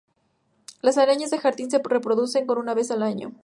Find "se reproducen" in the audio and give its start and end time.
1.69-2.49